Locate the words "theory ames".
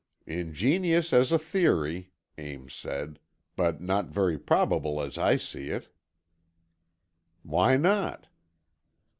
1.37-2.73